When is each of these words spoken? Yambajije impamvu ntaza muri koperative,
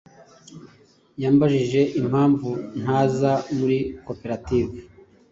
Yambajije 1.23 1.81
impamvu 2.01 2.49
ntaza 2.81 3.31
muri 3.57 3.77
koperative, 4.07 4.75